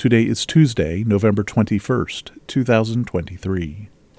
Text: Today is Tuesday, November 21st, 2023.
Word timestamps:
Today 0.00 0.22
is 0.22 0.46
Tuesday, 0.46 1.04
November 1.04 1.44
21st, 1.44 2.30
2023. 2.46 3.90